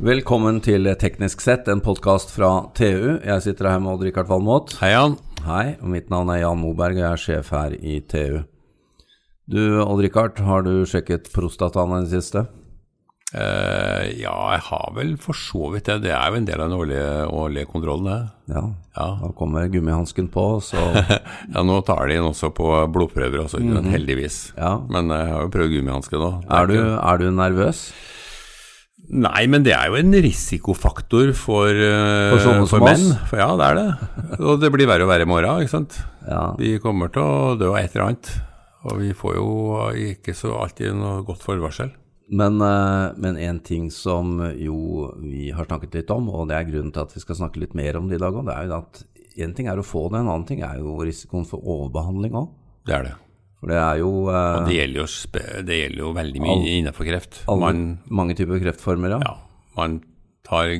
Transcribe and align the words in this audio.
Velkommen 0.00 0.62
til 0.64 0.88
Teknisk 0.96 1.42
sett, 1.44 1.66
en 1.68 1.82
podkast 1.84 2.30
fra 2.32 2.70
TU. 2.72 3.18
Jeg 3.20 3.42
sitter 3.44 3.66
her 3.68 3.82
med 3.84 3.90
Odd-Rikard 3.92 4.30
Valmot. 4.30 4.70
Hei, 4.80 4.94
Jan. 4.94 5.18
Hei, 5.44 5.74
og 5.76 5.90
mitt 5.92 6.06
navn 6.08 6.30
er 6.32 6.38
Jan 6.40 6.56
Moberg, 6.56 6.96
og 6.96 7.02
jeg 7.02 7.08
er 7.10 7.20
sjef 7.20 7.50
her 7.52 7.74
i 7.76 7.98
TU. 8.08 8.38
Du, 9.44 9.60
Odd-Rikard, 9.84 10.40
har 10.46 10.64
du 10.64 10.86
sjekket 10.88 11.28
prostataen 11.34 11.92
i 11.98 12.06
det 12.06 12.14
siste? 12.14 12.46
Uh, 13.34 14.08
ja, 14.16 14.32
jeg 14.54 14.62
har 14.70 14.94
vel 14.96 15.12
for 15.20 15.36
så 15.36 15.68
vidt 15.74 15.90
det. 15.90 15.98
Det 16.06 16.14
er 16.16 16.32
jo 16.32 16.38
en 16.38 16.48
del 16.48 16.62
av 16.64 16.70
den 16.70 16.80
årlige, 16.80 17.10
årlige 17.28 17.68
kontrollen, 17.68 18.08
det. 18.08 18.54
Ja. 18.56 18.62
Ja. 18.96 19.08
Da 19.20 19.32
kommer 19.36 19.68
gummihansken 19.68 20.30
på, 20.32 20.46
så 20.64 20.80
ja, 21.52 21.60
nå 21.60 21.76
tar 21.84 22.08
de 22.08 22.16
den 22.16 22.30
også 22.30 22.48
på 22.56 22.72
blodprøver, 22.88 23.44
også, 23.44 23.60
mm 23.60 23.76
-hmm. 23.76 23.90
heldigvis. 23.92 24.54
Ja. 24.56 24.78
Men 24.88 25.12
jeg 25.12 25.28
har 25.28 25.42
jo 25.42 25.52
prøvd 25.52 25.76
gummihanske 25.76 26.16
nå. 26.16 26.32
Er 26.48 26.66
du, 26.66 26.78
er 26.80 27.16
du 27.20 27.30
nervøs? 27.30 27.90
Nei, 29.10 29.46
men 29.50 29.64
det 29.66 29.72
er 29.74 29.88
jo 29.90 29.98
en 29.98 30.14
risikofaktor 30.22 31.32
for, 31.34 31.74
uh, 31.74 32.30
For 32.30 32.44
sånne 32.44 32.66
for 32.70 32.84
menn. 32.84 33.08
For 33.26 33.40
ja, 33.42 33.48
det 33.58 33.66
er 33.66 33.78
det. 33.80 34.10
Og 34.38 34.60
det 34.62 34.70
blir 34.70 34.86
verre 34.86 35.06
og 35.06 35.10
verre 35.10 35.26
i 35.26 35.30
morgen, 35.30 35.64
ikke 35.64 35.72
sant. 35.72 35.96
Ja. 36.28 36.52
Vi 36.60 36.76
kommer 36.82 37.10
til 37.10 37.24
å 37.24 37.56
dø 37.58 37.72
av 37.72 37.80
et 37.80 37.96
eller 37.96 38.06
annet. 38.06 38.30
Og 38.86 39.00
vi 39.02 39.10
får 39.16 39.34
jo 39.36 39.48
ikke 40.12 40.34
så 40.36 40.54
alltid 40.62 40.94
noe 40.96 41.24
godt 41.26 41.42
forvarsel. 41.44 41.90
Men, 42.30 42.60
uh, 42.62 43.10
men 43.18 43.40
en 43.42 43.58
ting 43.66 43.88
som 43.90 44.38
jo 44.54 45.10
vi 45.18 45.48
har 45.50 45.66
snakket 45.66 45.98
litt 45.98 46.12
om, 46.14 46.30
og 46.30 46.46
det 46.52 46.60
er 46.60 46.68
grunnen 46.68 46.94
til 46.94 47.02
at 47.02 47.16
vi 47.16 47.24
skal 47.24 47.40
snakke 47.42 47.64
litt 47.64 47.74
mer 47.74 47.98
om 47.98 48.06
det 48.06 48.20
i 48.20 48.22
dag 48.22 48.36
òg, 48.36 48.46
det 48.46 48.54
er 48.54 48.70
jo 48.70 48.78
at 48.78 49.02
en 49.42 49.56
ting 49.56 49.66
er 49.72 49.80
å 49.80 49.86
få 49.86 50.06
det, 50.06 50.20
en 50.20 50.30
annen 50.30 50.46
ting 50.46 50.62
er 50.66 50.78
jo 50.78 51.00
risikoen 51.02 51.48
for 51.48 51.66
overbehandling 51.66 52.38
òg. 52.38 52.54
Det 52.86 52.94
er 52.94 53.08
det. 53.08 53.16
For 53.60 53.68
det 53.68 53.76
er 53.76 53.98
jo 54.00 54.10
eh, 54.32 54.56
Og 54.62 54.68
det 54.70 54.76
gjelder 54.78 55.02
jo, 55.02 55.08
det 55.68 55.78
gjelder 55.82 56.00
jo 56.04 56.12
veldig 56.16 56.40
mye 56.40 56.54
All- 56.56 56.68
innenfor 56.78 57.08
kreft. 57.10 57.42
alle, 57.46 57.60
Man, 57.60 57.82
mange 58.08 58.36
typer 58.38 58.60
kreftformer, 58.62 59.16
ja. 59.16 59.20
ja, 59.26 59.34
man 59.76 59.98
tar 60.48 60.72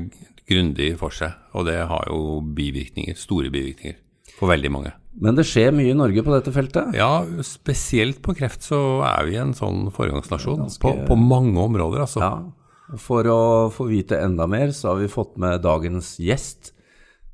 grundig 0.51 0.95
for 0.99 1.13
seg, 1.15 1.35
og 1.55 1.67
det 1.69 1.77
har 1.87 2.09
jo 2.09 2.41
bivirkninger, 2.57 3.15
store 3.21 3.53
bivirkninger 3.53 3.99
for 4.39 4.49
veldig 4.51 4.71
mange. 4.73 4.95
Men 5.21 5.37
det 5.37 5.45
skjer 5.45 5.75
mye 5.75 5.91
i 5.93 5.99
Norge 5.99 6.23
på 6.25 6.33
dette 6.33 6.53
feltet. 6.55 6.95
Ja, 6.97 7.21
spesielt 7.45 8.23
på 8.25 8.33
kreft 8.39 8.63
så 8.65 8.79
er 9.05 9.27
vi 9.29 9.37
en 9.37 9.53
sånn 9.59 9.91
foregangsnasjon 9.93 10.63
Ganske- 10.65 10.81
på, 10.81 10.95
på 11.11 11.19
mange 11.21 11.59
områder, 11.61 12.07
altså. 12.07 12.23
Ja. 12.25 12.97
For 12.99 13.23
å 13.31 13.41
få 13.71 13.87
vite 13.91 14.19
enda 14.19 14.49
mer, 14.51 14.73
så 14.75 14.95
har 14.95 14.97
vi 15.03 15.11
fått 15.13 15.37
med 15.39 15.61
dagens 15.63 16.17
gjest, 16.19 16.73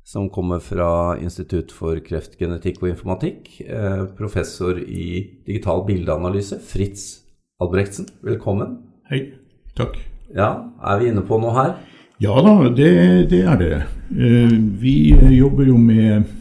som 0.07 0.29
kommer 0.29 0.59
fra 0.63 1.17
Institutt 1.19 1.73
for 1.75 1.99
kreftgenetikk 1.99 2.79
og 2.79 2.93
informatikk. 2.93 3.49
Eh, 3.67 4.05
professor 4.15 4.79
i 4.79 5.07
digital 5.45 5.83
bildeanalyse, 5.87 6.61
Fritz 6.63 7.25
Albrechtsen. 7.59 8.07
Velkommen. 8.23 8.77
Hei. 9.11 9.33
Takk. 9.75 9.99
Ja, 10.35 10.71
er 10.79 11.01
vi 11.01 11.11
inne 11.11 11.25
på 11.27 11.41
noe 11.43 11.51
her? 11.57 11.75
Ja 12.23 12.39
da, 12.39 12.55
det, 12.71 12.89
det 13.33 13.43
er 13.51 13.59
det. 13.59 13.73
Eh, 14.15 14.55
Vi 14.79 14.95
jobber 15.35 15.67
jo 15.67 15.75
med 15.77 16.31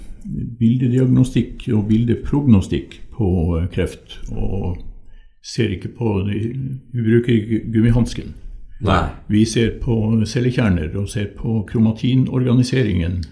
bildediagnostikk 0.61 1.67
og 1.75 1.89
bildeprognostikk 1.91 3.01
på 3.19 3.29
eh, 3.59 3.69
kreft. 3.75 4.21
Og 4.31 4.79
ser 5.43 5.75
ikke 5.75 5.91
på. 5.99 6.21
Vi 6.31 7.03
bruker 7.03 7.63
gummihansken. 7.75 8.31
Nei. 8.87 9.07
Vi 9.27 9.43
ser 9.49 9.81
på 9.83 10.21
cellekjerner 10.29 10.95
og 11.01 11.09
ser 11.11 11.33
på 11.35 11.65
kromatinorganiseringen 11.67 13.25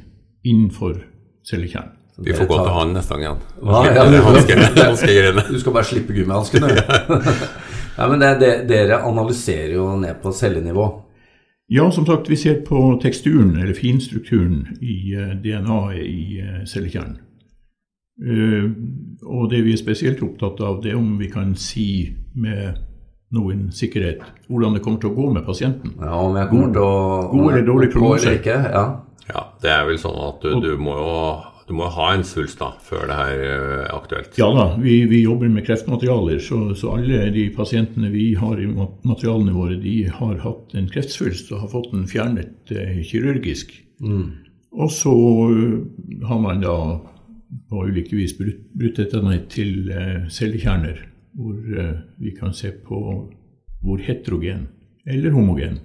innenfor 0.45 0.99
cellekjernen. 1.51 1.93
Vi 2.17 2.33
får 2.33 2.47
gå 2.47 2.59
til 2.61 2.75
han 2.77 2.93
neste 2.95 3.17
gang 3.17 3.23
igjen. 3.25 3.41
Ja, 3.65 4.05
du- 5.51 5.59
skal 5.59 5.73
bare 5.75 5.85
slippe 5.89 6.15
gummihanskene. 6.15 6.69
du. 6.69 6.77
ja, 7.99 8.07
men 8.11 8.21
det, 8.23 8.31
det, 8.41 8.53
dere 8.71 9.01
analyserer 9.03 9.75
jo 9.75 9.89
ned 9.99 10.21
på 10.23 10.33
cellenivå. 10.33 10.87
Ja, 11.75 11.91
som 11.91 12.07
sagt, 12.07 12.31
vi 12.31 12.37
ser 12.37 12.61
på 12.67 13.01
teksturen, 13.03 13.57
eller 13.57 13.75
finstrukturen, 13.75 14.77
i 14.85 15.15
eh, 15.17 15.35
DNA-et 15.43 16.05
i 16.07 16.41
eh, 16.45 16.65
cellekjernen. 16.71 17.17
Eh, 18.23 18.67
og 19.27 19.49
det 19.51 19.65
vi 19.65 19.73
er 19.75 19.81
spesielt 19.81 20.23
opptatt 20.23 20.61
av, 20.63 20.83
det 20.85 20.93
er 20.93 21.01
om 21.01 21.17
vi 21.19 21.31
kan 21.33 21.55
si 21.59 22.13
med 22.37 22.77
noen 23.35 23.73
sikkerhet 23.75 24.23
hvordan 24.47 24.77
det 24.77 24.85
kommer 24.85 25.01
til 25.03 25.11
å 25.11 25.17
gå 25.17 25.33
med 25.35 25.47
pasienten. 25.49 25.97
Ja, 25.99 26.15
om 26.21 26.37
jeg 26.39 26.51
kommer 26.53 26.71
til 26.77 26.85
å 26.85 26.95
god 27.33 27.51
eller 27.51 27.67
dårlig 27.67 27.91
prognose? 27.97 28.37
ja. 28.45 28.85
Ja, 29.31 29.49
det 29.63 29.73
er 29.73 29.85
vel 29.89 29.99
sånn 30.01 30.21
at 30.21 30.45
du, 30.45 30.55
du 30.61 30.73
må 30.81 30.97
jo 31.01 31.19
du 31.65 31.73
må 31.73 31.87
ha 31.89 32.11
en 32.13 32.25
svulst 32.29 32.61
da, 32.61 32.75
før 32.85 33.07
det 33.09 33.15
her 33.17 33.39
eh, 33.41 33.79
er 33.87 33.95
aktuelt. 33.95 34.35
Ja 34.37 34.51
da, 34.53 34.67
vi, 34.77 34.99
vi 35.09 35.23
jobber 35.23 35.49
med 35.49 35.65
kreftmaterialer, 35.65 36.43
så, 36.45 36.59
så 36.77 36.93
alle 36.99 37.31
de 37.33 37.47
pasientene 37.57 38.11
vi 38.13 38.35
har 38.37 38.61
i 38.61 38.69
materialene 38.69 39.55
våre, 39.57 39.79
de 39.81 39.95
har 40.13 40.43
hatt 40.45 40.77
en 40.77 40.91
kreftsvulst 40.93 41.55
og 41.55 41.63
har 41.65 41.73
fått 41.73 41.89
den 41.95 42.05
fjernet 42.11 42.75
eh, 42.75 43.01
kirurgisk. 43.09 43.73
Og 44.75 44.93
så 44.93 45.15
eh, 45.55 46.29
har 46.29 46.45
man 46.45 46.61
da 46.65 46.77
på 47.71 47.87
ulike 47.89 48.17
vis 48.19 48.37
brutt, 48.37 48.61
brutt 48.75 49.01
dette 49.01 49.23
ned 49.25 49.49
til 49.53 49.91
eh, 49.95 50.29
cellekjerner, 50.29 51.01
hvor 51.39 51.81
eh, 51.81 51.97
vi 52.21 52.35
kan 52.37 52.53
se 52.57 52.75
på 52.85 53.01
hvor 53.85 54.01
heterogen 54.01 54.69
eller 55.05 55.35
homogen 55.35 55.81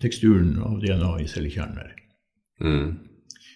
teksturen 0.00 0.54
av 0.64 0.78
DNA 0.80 1.10
i 1.20 1.26
cellekjernen 1.28 1.82
er. 1.82 1.90
Mm. 2.64 2.94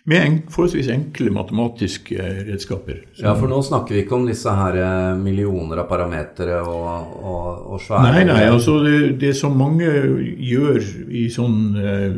Med 0.08 0.22
en, 0.24 0.36
forholdsvis 0.48 0.88
enkle 0.88 1.30
matematiske 1.34 2.16
eh, 2.16 2.38
redskaper. 2.48 3.02
ja, 3.20 3.34
for 3.36 3.50
nå 3.52 3.60
snakker 3.62 3.94
vi 3.94 4.02
ikke 4.04 4.16
om 4.16 4.24
disse 4.28 4.52
her 4.56 4.78
eh, 4.80 5.18
millioner 5.20 5.82
av 5.82 5.90
parametere 5.90 6.62
og, 6.64 7.12
og, 7.20 7.66
og 7.74 7.82
svære 7.84 8.06
Nei, 8.08 8.24
nei, 8.30 8.40
altså 8.48 8.78
det, 8.84 8.96
det 9.20 9.34
som 9.36 9.58
mange 9.60 9.90
gjør 10.40 10.80
i 11.12 11.26
sånn 11.32 11.60
eh, 11.76 12.16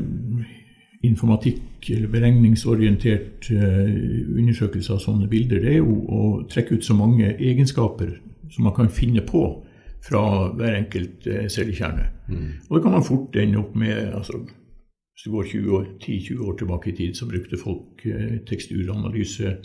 informatikk 1.03 1.91
eller 1.91 2.13
beregningsorientert 2.13 3.51
eh, 3.51 3.91
undersøkelse 4.39 4.95
av 4.95 5.03
sånne 5.03 5.27
bilder, 5.31 5.65
det 5.65 5.75
er 5.75 5.83
jo 5.83 5.99
å 6.07 6.23
trekke 6.51 6.79
ut 6.79 6.87
så 6.87 6.95
mange 6.95 7.35
egenskaper 7.35 8.15
som 8.53 8.69
man 8.69 8.77
kan 8.79 8.93
finne 8.95 9.27
på 9.27 9.43
fra 10.03 10.23
hver 10.59 10.77
enkelt 10.77 11.27
eh, 11.27 11.47
Mm. 12.29 12.51
Og 12.69 12.77
det 12.77 12.83
kan 12.83 12.97
man 12.97 13.07
fort 13.07 13.37
ende 13.37 13.59
opp 13.59 13.75
med 13.77 14.15
altså, 14.15 14.41
Hvis 15.13 15.25
du 15.27 15.31
går 15.31 15.45
10-20 16.01 16.41
år 16.41 16.57
tilbake 16.59 16.91
i 16.91 16.97
tid, 16.97 17.15
så 17.15 17.29
brukte 17.29 17.61
folk 17.61 18.07
eh, 18.07 18.41
teksturanalyse 18.49 19.57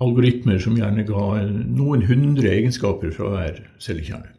algoritmer 0.00 0.58
som 0.58 0.76
gjerne 0.76 1.04
ga 1.06 1.24
noen 1.52 2.02
hundre 2.08 2.50
egenskaper 2.50 3.12
fra 3.14 3.30
hver 3.30 3.62
cellekjerne. 3.80 4.34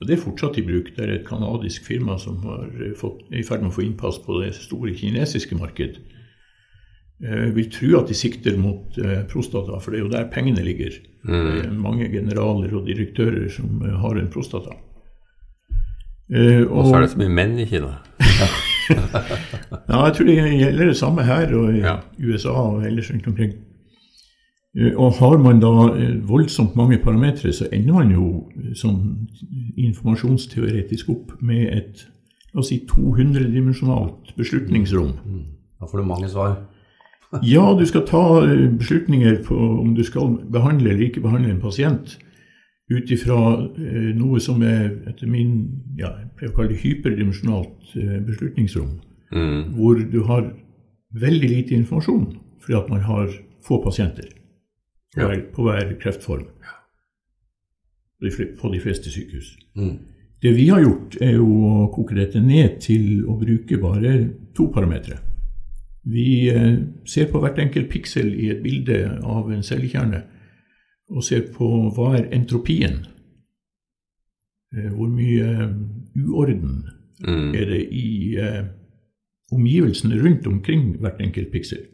Og 0.00 0.08
Det 0.08 0.16
er 0.16 0.22
fortsatt 0.22 0.58
i 0.58 0.64
bruk. 0.66 0.90
Det 0.96 1.04
er 1.04 1.12
et 1.14 1.26
kanadisk 1.26 1.84
firma 1.86 2.16
som 2.18 2.40
har 2.46 2.66
eh, 2.80 2.94
fått, 2.98 3.22
er 3.30 3.42
i 3.42 3.46
ferd 3.46 3.62
med 3.62 3.70
å 3.70 3.76
få 3.76 3.84
innpass 3.86 4.18
på 4.24 4.40
det 4.42 4.54
store 4.58 4.94
kinesiske 4.98 5.58
marked. 5.58 6.00
Jeg 7.22 7.54
vil 7.54 7.68
tro 7.70 8.00
at 8.00 8.08
de 8.10 8.14
sikter 8.18 8.56
mot 8.58 8.96
eh, 8.98 9.20
prostata, 9.30 9.78
for 9.78 9.90
det 9.94 10.00
er 10.00 10.04
jo 10.04 10.10
der 10.10 10.24
pengene 10.32 10.62
ligger. 10.66 10.90
Det 11.22 11.66
er 11.66 11.70
mange 11.70 12.08
generaler 12.10 12.72
og 12.74 12.86
direktører 12.88 13.48
som 13.54 13.82
eh, 13.86 13.94
har 14.02 14.18
en 14.18 14.28
prostata. 14.32 14.74
Eh, 16.32 16.64
Og 16.66 16.86
så 16.88 16.96
er 16.96 17.00
det 17.04 17.10
så 17.12 17.18
mye 17.20 17.28
menn 17.36 17.58
i 17.62 17.66
Kina. 17.70 17.92
Ja, 18.92 20.00
jeg 20.04 20.14
tror 20.16 20.26
det 20.26 20.34
gjelder 20.58 20.88
det 20.90 20.96
samme 20.98 21.22
her 21.24 21.52
og 21.56 21.68
i 21.74 21.78
Ja. 21.84 21.94
USA 22.18 22.50
og 22.52 22.82
ellers 22.86 23.10
rundt 23.12 23.26
omkring. 23.30 23.52
Eh, 24.76 24.92
Og 24.98 25.12
har 25.20 25.38
man 25.38 25.60
da 25.62 25.70
eh, 25.94 26.16
voldsomt 26.28 26.74
mange 26.76 26.98
parametere, 26.98 27.52
så 27.52 27.68
ender 27.72 27.94
man 27.94 28.10
jo 28.10 28.50
eh, 28.56 28.72
sånn 28.74 29.28
informasjonsteoretisk 29.78 31.08
opp 31.14 31.32
med 31.40 31.68
et 31.76 32.04
la 32.52 32.60
oss 32.60 32.68
si 32.68 32.82
200-dimensjonalt 32.90 34.34
beslutningsrom. 34.36 35.14
Da 35.80 35.86
får 35.88 35.98
du 36.02 36.04
mange 36.04 36.28
svar. 36.28 36.56
Ja, 37.54 37.74
du 37.78 37.86
skal 37.86 38.04
ta 38.06 38.42
eh, 38.44 38.66
beslutninger 38.78 39.38
på 39.46 39.56
om 39.56 39.94
du 39.96 40.02
skal 40.04 40.34
behandle 40.52 40.90
eller 40.92 41.06
ikke 41.08 41.22
behandle 41.24 41.50
en 41.54 41.60
pasient 41.62 42.18
ut 42.92 43.10
ifra 43.14 43.38
eh, 43.78 44.10
noe 44.18 44.40
som 44.40 44.60
er 44.62 44.90
etter 45.08 45.26
min 45.30 45.54
ja, 45.96 46.10
jeg 46.18 46.28
pleier 46.36 46.52
å 46.52 46.56
kalle 46.58 46.74
det 46.74 46.82
hyperdimensjonalt 46.84 47.96
eh, 47.96 48.18
beslutningsrom 48.28 48.98
Mm. 49.32 49.70
hvor 49.78 49.96
du 50.12 50.18
har 50.28 50.50
veldig 51.16 51.48
lite 51.48 51.72
informasjon 51.74 52.26
fordi 52.60 52.74
at 52.76 52.90
man 52.92 53.00
har 53.00 53.30
få 53.64 53.78
pasienter 53.80 54.26
på, 54.28 55.20
Ja. 55.22 55.28
hver, 55.30 55.40
på 55.54 55.62
hver 55.64 55.94
kreftform 56.02 56.42
på 58.60 58.72
de 58.74 58.80
fleste 58.80 59.10
sykehus. 59.10 59.56
Mm. 59.76 59.96
Det 60.42 60.52
vi 60.56 60.68
har 60.68 60.80
gjort, 60.82 61.16
er 61.20 61.32
jo 61.38 61.46
å 61.48 61.88
koke 61.94 62.14
dette 62.14 62.40
ned 62.44 62.76
til 62.84 63.24
å 63.24 63.38
bruke 63.40 63.78
bare 63.80 64.12
to 64.54 64.68
parametere. 64.74 65.18
Vi 66.04 66.48
eh, 66.50 66.78
ser 67.06 67.28
på 67.30 67.40
hvert 67.40 67.58
enkelt 67.62 67.90
piksel 67.90 68.32
i 68.34 68.48
et 68.50 68.62
bilde 68.62 69.18
av 69.22 69.50
en 69.52 69.62
cellekjerne 69.62 70.22
og 71.12 71.22
ser 71.24 71.44
på 71.54 71.68
hva 71.94 72.16
er 72.18 72.30
entropien. 72.34 73.04
Eh, 74.74 74.90
Hvor 74.90 75.08
mye 75.08 75.52
eh, 75.52 75.68
uorden 76.28 76.82
Mm. 77.22 77.54
er 77.54 77.64
det 77.70 77.88
i 77.94 78.34
omgivelsene 79.52 80.16
rundt 80.24 80.46
omkring 80.46 80.96
hvert 80.98 81.20
enkelt 81.20 81.52
piksel. 81.52 81.84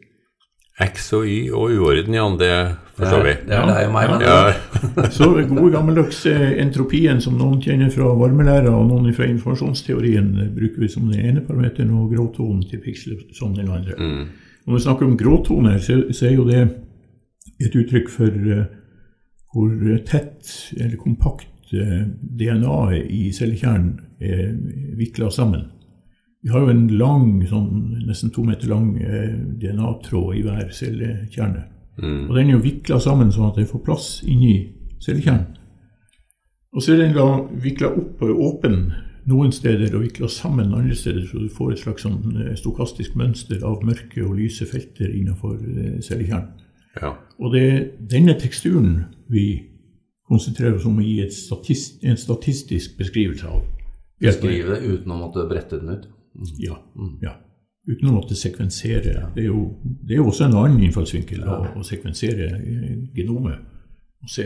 X 0.79 1.09
og 1.17 1.25
Y 1.27 1.49
og 1.51 1.73
uorden, 1.75 2.15
Jan, 2.15 2.37
det 2.39 2.51
forstår 2.95 3.23
vi. 3.25 3.33
Det 3.47 3.55
er 3.55 3.65
deg 3.67 3.87
og 3.89 3.95
meg, 3.95 4.11
men 4.13 4.23
Ja, 4.23 5.07
Så 5.17 5.31
gode 5.35 5.71
gammeldags 5.73 6.21
entropien 6.29 7.19
som 7.23 7.35
noen 7.39 7.59
kjenner 7.63 7.91
fra 7.91 8.11
varmelæra 8.15 8.71
og 8.71 8.87
noen 8.87 9.11
fra 9.15 9.27
informasjonsteorien, 9.27 10.29
bruker 10.55 10.85
vi 10.85 10.91
som 10.91 11.09
den 11.11 11.19
ene 11.19 11.43
parameteren, 11.43 11.91
og 11.99 12.13
gråtonen 12.13 12.63
til 12.69 12.83
piksel 12.83 13.19
som 13.35 13.55
den 13.57 13.67
andre. 13.67 13.97
Når 14.65 14.77
vi 14.77 14.83
snakker 14.85 15.07
om 15.07 15.17
gråtone, 15.17 15.79
så, 15.83 15.99
så 16.15 16.29
er 16.29 16.37
jo 16.37 16.47
det 16.47 16.63
et 17.59 17.75
uttrykk 17.75 18.11
for 18.11 18.29
eh, 18.29 18.67
hvor 19.53 19.71
tett 20.07 20.51
eller 20.77 20.99
kompakt 21.01 21.73
eh, 21.73 22.05
DNA-et 22.21 23.09
i 23.09 23.31
cellekjernen 23.35 23.95
er 24.21 24.53
vikla 24.99 25.31
sammen. 25.33 25.67
Vi 26.43 26.53
har 26.53 26.63
jo 26.63 26.71
en 26.71 26.85
lang, 26.99 27.41
sånn, 27.49 27.99
nesten 28.07 28.31
to 28.31 28.45
meter 28.47 28.71
lang 28.71 28.93
eh, 29.03 29.33
DNA-tråd 29.59 30.37
i 30.39 30.43
hver 30.45 30.69
cellekjerne. 30.71 31.65
Og 32.29 32.35
den 32.37 32.47
er 32.47 32.55
jo 32.55 32.63
vikla 32.63 32.99
sammen 33.03 33.31
sånn 33.35 33.49
at 33.49 33.57
den 33.59 33.67
får 33.67 33.83
plass 33.83 34.07
inni 34.23 34.53
cellekjernen. 35.03 35.57
Og 36.71 36.85
så 36.85 36.93
er 36.93 37.01
den 37.01 37.15
da 37.17 37.25
vikla 37.59 37.89
opp 37.97 38.21
og 38.23 38.41
åpen 38.45 38.77
noen 39.29 39.51
steder 39.53 39.93
og 39.97 40.03
vikla 40.05 40.29
sammen 40.31 40.73
andre 40.73 40.95
steder, 40.95 41.25
så 41.27 41.41
du 41.41 41.49
får 41.53 41.73
et 41.73 41.81
slags 41.83 42.05
sånn 42.05 42.37
eh, 42.37 42.53
stokastisk 42.57 43.17
mønster 43.19 43.65
av 43.67 43.83
mørke 43.85 44.23
og 44.25 44.37
lyse 44.37 44.67
felter 44.69 45.09
innenfor 45.09 45.57
eh, 45.57 45.97
cellekjernen. 46.05 46.53
ja. 47.01 47.15
Og 47.39 47.53
det 47.53 47.65
er 47.65 47.83
denne 48.11 48.33
teksturen 48.39 49.05
vi 49.31 49.45
konsentrerer 50.29 50.75
oss 50.77 50.85
om 50.85 50.99
å 50.99 51.05
gi 51.05 51.25
statist, 51.33 52.03
en 52.03 52.17
statistisk 52.19 52.97
beskrivelse 52.99 53.47
av. 53.49 53.63
Beskrive 54.19 54.75
det 54.75 54.87
uten 54.87 55.13
å 55.15 55.19
måtte 55.21 55.45
brette 55.49 55.79
den 55.79 55.93
ut. 55.95 56.09
Ja, 56.59 56.77
ja. 57.23 57.35
Uten 57.89 58.11
å 58.11 58.17
måtte 58.19 58.35
sekvensere. 58.37 59.31
Det 59.33 59.43
er 59.43 59.47
jo, 59.49 59.63
det 59.83 60.13
er 60.13 60.21
jo 60.21 60.27
også 60.29 60.45
en 60.45 60.57
annen 60.59 60.83
innfallsvinkel 60.85 61.41
å, 61.47 61.61
å 61.79 61.85
sekvensere 61.87 62.51
eh, 62.59 62.91
genomet 63.15 63.65
og 64.19 64.29
se 64.29 64.45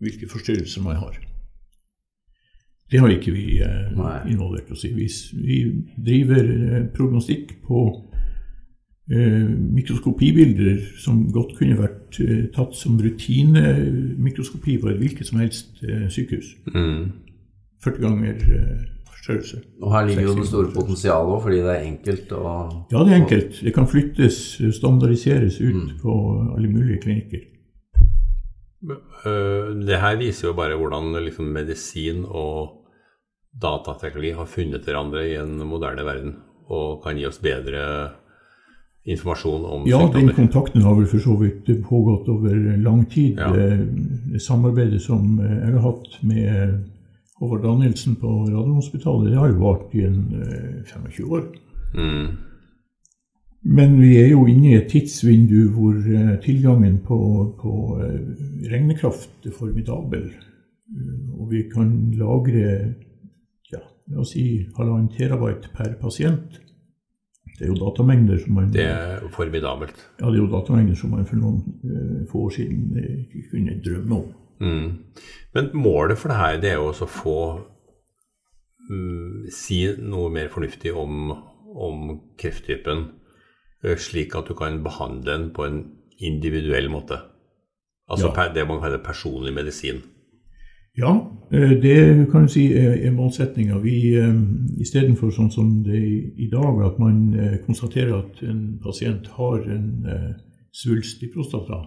hvilke 0.00 0.28
forstyrrelser 0.30 0.84
man 0.84 1.00
har. 1.00 1.16
Det 2.90 3.00
har 3.00 3.10
ikke 3.10 3.32
vi 3.34 3.60
eh, 3.62 3.90
involvert 4.30 4.70
oss 4.74 4.84
i. 4.84 4.92
Vi, 4.94 5.08
vi 5.40 5.58
driver 5.96 6.44
eh, 6.44 6.86
prognostikk 6.94 7.56
på 7.66 7.82
eh, 9.12 9.50
mikroskopibilder 9.78 10.80
som 10.98 11.24
godt 11.32 11.56
kunne 11.58 11.78
vært 11.78 12.20
eh, 12.22 12.46
tatt 12.54 12.74
som 12.78 12.98
rutinemikroskopi 13.00 14.78
på 14.82 14.90
et 14.92 15.02
hvilket 15.02 15.30
som 15.30 15.42
helst 15.42 15.82
eh, 15.86 16.08
sykehus. 16.10 16.54
Mm. 16.74 17.12
40 17.84 18.02
ganger 18.04 18.42
eh, 18.58 18.88
størrelse. 19.20 19.60
Og 19.82 19.92
her 19.94 20.06
ligger 20.08 20.28
jo 20.28 20.34
det 20.38 20.48
store 20.48 20.72
potensialet 20.74 21.34
òg, 21.34 21.42
fordi 21.44 21.60
det 21.60 21.72
er 21.74 21.86
enkelt 21.86 22.34
å 22.36 22.42
Ja, 22.90 23.04
det 23.04 23.12
er 23.12 23.20
enkelt. 23.20 23.62
Det 23.64 23.74
kan 23.76 23.88
flyttes, 23.90 24.42
standardiseres 24.76 25.60
ut 25.60 25.96
på 26.02 26.16
alle 26.56 26.68
mulige 26.72 27.02
klinikker. 27.04 27.46
Øh, 29.26 29.74
det 29.86 30.00
her 30.00 30.16
viser 30.16 30.48
jo 30.48 30.54
bare 30.56 30.78
hvordan 30.80 31.12
liksom, 31.24 31.50
medisin 31.52 32.24
og 32.24 32.86
datateknologi 33.60 34.32
har 34.38 34.48
funnet 34.48 34.86
hverandre 34.86 35.26
i 35.28 35.36
en 35.40 35.58
moderne 35.68 36.06
verden, 36.06 36.36
og 36.70 37.02
kan 37.04 37.18
gi 37.18 37.26
oss 37.26 37.40
bedre 37.42 37.82
informasjon 39.10 39.64
om 39.64 39.86
Ja, 39.88 40.00
den 40.12 40.30
kontakten 40.36 40.84
har 40.84 40.94
vel 40.94 41.08
for 41.10 41.22
så 41.24 41.34
vidt 41.40 41.68
pågått 41.88 42.28
over 42.28 42.54
lang 42.84 43.04
tid. 43.10 43.38
Ja. 43.38 43.50
Eh, 43.54 43.84
Det 44.32 44.42
samarbeidet 44.42 45.02
som 45.02 45.40
eh, 45.40 45.56
jeg 45.66 45.72
har 45.74 45.80
hatt 45.80 46.22
med 46.22 46.84
Håvard 47.40 47.62
Danielsen 47.64 48.18
på 48.20 48.28
Radiumhospitalet, 48.50 49.30
det 49.32 49.38
har 49.40 49.48
jo 49.48 49.62
vart 49.62 49.94
i 49.96 50.04
en 50.04 50.20
eh, 50.42 50.84
25 50.84 51.30
år. 51.32 51.46
Mm. 51.96 52.26
Men 53.62 54.00
vi 54.00 54.14
er 54.20 54.30
jo 54.30 54.46
inne 54.48 54.70
i 54.70 54.76
et 54.78 54.88
tidsvindu 54.92 55.70
hvor 55.74 55.96
eh, 55.96 56.36
tilgangen 56.44 56.98
på, 57.04 57.18
på 57.60 57.74
eh, 58.00 58.20
regnekraft 58.72 59.48
er 59.48 59.56
formidabel. 59.56 60.30
Eh, 60.30 61.20
Og 61.40 61.50
vi 61.50 61.62
kan 61.72 61.92
lagre 62.20 62.64
ja, 63.72 63.80
la 64.12 64.20
oss 64.20 64.34
si 64.34 64.66
halvannen 64.76 65.08
terabyte 65.16 65.72
per 65.76 65.94
pasient. 66.00 66.60
Det 67.56 67.66
er 67.66 67.72
jo 67.72 67.80
datamengder 67.80 68.38
som 68.40 68.54
man 68.56 68.70
Det 68.72 68.84
er 68.88 69.24
formidabelt. 69.32 69.96
Ja, 70.20 70.26
det 70.30 70.38
er 70.38 70.42
jo 70.42 70.52
datamengder 70.52 70.96
som 70.96 71.10
man 71.12 71.26
for 71.28 71.36
noen 71.36 71.60
eh, 71.84 72.20
få 72.30 72.46
år 72.48 72.54
siden 72.56 72.96
eh, 72.96 73.24
ikke 73.26 73.48
kunne 73.50 73.80
drømme 73.84 74.16
om. 74.22 74.30
Mm. 74.60 74.98
Men 75.54 75.70
målet 75.74 76.18
for 76.18 76.28
det 76.28 76.36
her 76.36 76.60
det 76.60 76.70
er 76.70 76.78
jo 76.78 76.90
også 76.90 77.06
å 77.06 77.14
få 77.14 77.38
mm, 78.90 79.48
si 79.54 79.80
noe 79.98 80.30
mer 80.32 80.50
fornuftig 80.52 80.92
om, 80.96 81.32
om 81.74 82.14
krefttypen, 82.40 83.06
eh, 83.84 83.96
slik 83.96 84.36
at 84.38 84.50
du 84.50 84.54
kan 84.58 84.82
behandle 84.84 85.26
den 85.32 85.50
på 85.56 85.66
en 85.66 85.82
individuell 86.20 86.90
måte. 86.92 87.22
Altså 88.10 88.32
Ja. 88.36 88.48
det 88.52 88.66
man 88.68 88.80
kaller 88.80 88.98
personlig 88.98 89.54
medisin. 89.54 90.02
Ja, 90.98 91.12
eh, 91.52 91.80
det 91.80 92.30
kan 92.30 92.42
du 92.42 92.48
si 92.48 92.72
er, 92.74 93.10
målsettinga. 93.10 93.78
Vi 93.78 94.16
eh, 94.18 94.34
istedenfor 94.82 95.30
sånn 95.30 95.50
som 95.50 95.82
det 95.84 95.94
er 95.96 96.20
i, 96.36 96.48
dag, 96.50 96.82
at 96.84 96.98
man 96.98 97.60
konstaterer 97.66 98.18
at 98.18 98.42
en 98.42 98.78
pasient 98.82 99.26
har 99.26 99.62
en 99.70 100.36
svulst 100.72 101.22
i 101.22 101.30
prostata, 101.34 101.86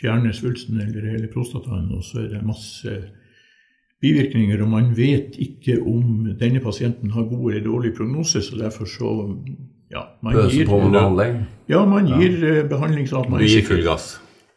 fjerner 0.00 0.32
svulsten 0.36 0.80
eller 0.80 1.08
hele 1.12 1.28
prostataen, 1.32 1.90
og 1.96 2.04
så 2.06 2.24
er 2.24 2.30
det 2.34 2.44
masse 2.46 2.94
bivirkninger, 4.00 4.62
og 4.64 4.70
man 4.72 4.94
vet 4.96 5.36
ikke 5.40 5.76
om 5.84 6.30
denne 6.40 6.62
pasienten 6.64 7.12
har 7.12 7.28
god 7.28 7.52
eller 7.52 7.66
dårlig 7.66 7.92
prognose, 7.98 8.40
så 8.42 8.56
derfor 8.56 8.88
så 8.88 9.10
ja, 9.92 10.06
man 10.24 10.38
gir, 10.48 10.64
på 10.68 10.78
med 10.80 10.96
behandling. 10.96 11.42
ja, 11.68 11.84
man 11.86 12.08
gir 12.08 12.38
ja. 12.40 12.62
behandling 12.70 13.10
sånn 13.10 13.26
at 13.26 13.34
man 13.34 13.44
gir 13.44 13.66
full 13.66 13.84
gass. 13.84 14.14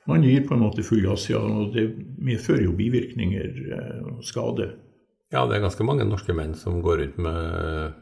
Man 0.07 0.23
gir 0.23 0.43
på 0.47 0.55
en 0.55 0.63
måte 0.63 0.83
full 0.83 1.03
gass, 1.03 1.27
ja, 1.31 1.39
og 1.39 1.75
det 1.75 1.89
medfører 2.23 2.65
jo 2.67 2.77
bivirkninger 2.77 3.59
eh, 3.75 3.99
og 4.13 4.23
skade. 4.27 4.73
Ja, 5.33 5.45
det 5.49 5.57
er 5.57 5.63
ganske 5.65 5.85
mange 5.87 6.05
norske 6.07 6.35
menn 6.37 6.53
som 6.59 6.81
går 6.85 6.99
rundt 7.01 7.21
med 7.25 7.99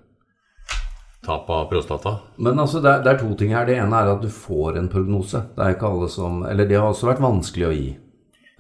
tap 1.32 1.50
av 1.50 1.66
prostata. 1.72 2.18
Men 2.38 2.60
altså, 2.60 2.82
det 2.84 2.92
er, 2.92 3.04
det 3.06 3.14
er 3.14 3.20
to 3.22 3.34
ting 3.40 3.56
her. 3.56 3.66
Det 3.68 3.80
ene 3.80 4.04
er 4.04 4.14
at 4.14 4.24
du 4.24 4.30
får 4.32 4.80
en 4.80 4.92
prognose. 4.92 5.44
Det 5.56 5.66
er 5.66 5.76
ikke 5.76 5.92
alle 5.92 6.10
som 6.12 6.46
Eller 6.48 6.70
det 6.70 6.80
har 6.80 6.90
også 6.92 7.12
vært 7.12 7.24
vanskelig 7.24 7.68
å 7.68 7.76
gi. 7.76 7.90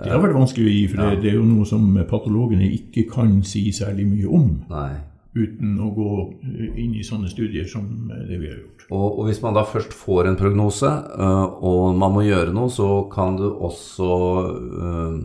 Det 0.01 0.09
har 0.09 0.21
vært 0.23 0.33
vanskelig 0.33 0.65
å 0.65 0.73
gi, 0.73 0.85
for 0.89 1.01
det, 1.03 1.21
det 1.21 1.29
er 1.29 1.37
jo 1.37 1.45
noe 1.45 1.67
som 1.69 1.83
patologene 2.09 2.71
ikke 2.73 3.03
kan 3.11 3.35
si 3.45 3.67
særlig 3.75 4.07
mye 4.09 4.31
om, 4.33 4.47
Nei. 4.71 4.95
uten 5.37 5.75
å 5.77 5.91
gå 5.93 6.13
inn 6.49 6.95
i 6.97 7.03
sånne 7.05 7.29
studier 7.29 7.67
som 7.69 7.85
det 8.09 8.39
vi 8.39 8.49
har 8.49 8.55
gjort. 8.55 8.87
Og, 8.89 9.05
og 9.19 9.27
hvis 9.27 9.43
man 9.43 9.53
da 9.53 9.61
først 9.67 9.93
får 9.93 10.31
en 10.31 10.39
prognose, 10.39 10.89
øh, 10.89 11.61
og 11.69 11.99
man 12.01 12.15
må 12.15 12.25
gjøre 12.25 12.49
noe, 12.55 12.71
så 12.73 13.03
kan 13.13 13.37
du 13.37 13.45
også 13.51 14.09
øh, 14.49 15.21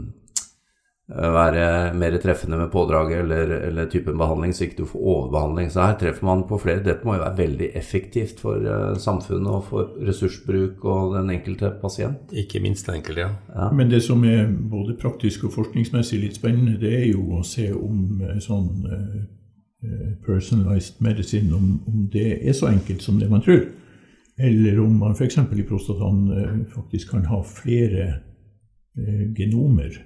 være 1.08 1.94
mer 1.94 2.16
treffende 2.18 2.56
med 2.58 2.70
pådraget 2.72 3.20
eller, 3.20 3.50
eller 3.68 3.86
typen 3.90 4.18
behandling, 4.18 4.54
så 4.54 4.64
ikke 4.64 4.80
du 4.80 4.88
får 4.90 5.00
overbehandling. 5.00 5.70
Så 5.70 5.84
her 5.84 5.98
treffer 6.00 6.26
man 6.26 6.42
på 6.48 6.58
flere. 6.58 6.82
Dette 6.82 7.06
må 7.06 7.14
jo 7.14 7.22
være 7.22 7.38
veldig 7.38 7.68
effektivt 7.78 8.40
for 8.42 8.58
øh, 8.58 8.96
samfunnet 8.98 9.52
og 9.52 9.64
for 9.68 9.92
ressursbruk 10.08 10.84
og 10.84 11.14
den 11.14 11.30
enkelte 11.30 11.70
pasient. 11.82 12.34
Ikke 12.34 12.60
minst 12.60 12.86
den 12.86 12.98
enkelte, 12.98 13.28
ja. 13.54 13.70
Men 13.70 13.90
det 13.90 14.02
som 14.02 14.24
er 14.24 14.50
både 14.70 14.96
praktisk 15.00 15.46
og 15.46 15.54
forskningsmessig 15.54 16.20
litt 16.24 16.40
spennende, 16.40 16.74
det 16.80 16.92
er 16.98 17.06
jo 17.12 17.38
å 17.38 17.44
se 17.46 17.70
om 17.70 18.26
eh, 18.26 18.42
sånn 18.42 18.90
eh, 18.90 19.16
eh, 19.86 20.12
personalized 20.26 20.98
medicine, 21.06 21.54
om, 21.54 21.80
om 21.86 22.10
det 22.12 22.32
er 22.42 22.52
så 22.52 22.72
enkelt 22.72 23.06
som 23.06 23.22
det 23.22 23.30
man 23.30 23.46
tror. 23.46 23.62
Eller 24.38 24.80
om 24.82 24.98
man 24.98 25.14
f.eks. 25.14 25.38
i 25.38 25.68
prostataen 25.70 26.26
eh, 26.34 26.60
faktisk 26.74 27.14
kan 27.14 27.30
ha 27.30 27.40
flere 27.46 28.08
eh, 28.98 29.24
genomer. 29.38 30.02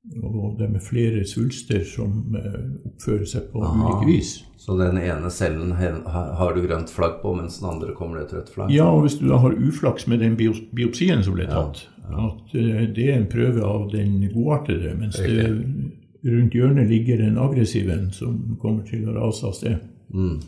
Og 0.00 0.54
det 0.56 0.64
er 0.64 0.70
med 0.72 0.80
flere 0.80 1.24
svulster 1.28 1.82
som 1.84 2.36
eh, 2.38 2.60
oppfører 2.88 3.26
seg 3.28 3.50
på 3.52 3.60
Aha. 3.60 3.82
ulike 3.84 4.08
vis. 4.08 4.30
Så 4.60 4.76
den 4.78 4.96
ene 4.96 5.28
cellen 5.32 5.74
har 5.76 6.56
du 6.56 6.62
grønt 6.64 6.92
flagg 6.92 7.18
på, 7.20 7.34
mens 7.36 7.58
den 7.60 7.68
andre 7.68 7.92
kommer 7.96 8.18
det 8.20 8.30
et 8.30 8.34
rødt 8.38 8.52
flagg. 8.54 8.72
Ja, 8.72 8.88
og 8.88 9.04
hvis 9.04 9.18
du 9.20 9.26
da 9.28 9.40
har 9.42 9.56
uflaks 9.56 10.08
med 10.08 10.24
den 10.24 10.38
biopsien 10.40 11.24
som 11.24 11.36
ble 11.36 11.48
tatt, 11.50 11.84
at 12.08 12.56
eh, 12.56 12.86
det 12.88 13.10
er 13.10 13.18
en 13.18 13.28
prøve 13.30 13.60
av 13.66 13.90
den 13.92 14.24
godartede, 14.32 14.94
mens 14.96 15.20
det 15.20 15.50
rundt 16.24 16.56
hjørnet 16.56 16.88
ligger 16.88 17.20
en 17.24 17.38
aggressiv 17.40 17.92
en 17.92 18.10
som 18.12 18.40
kommer 18.60 18.88
til 18.88 19.04
å 19.08 19.20
rase 19.20 19.46
av 19.48 19.56
sted. 19.56 19.84
Mm. 20.12 20.40